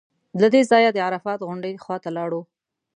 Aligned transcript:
له 0.41 0.47
دې 0.53 0.61
ځایه 0.71 0.89
د 0.93 0.97
عرفات 1.07 1.39
غونډۍ 1.47 1.73
خوا 1.83 1.97
ته 2.03 2.09
لاړو. 2.17 2.41